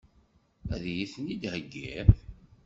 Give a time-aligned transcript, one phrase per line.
[0.73, 2.07] Ad iyi-ten-id-theggiḍ?